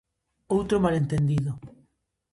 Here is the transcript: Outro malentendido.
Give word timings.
Outro 0.55 0.77
malentendido. 0.85 1.51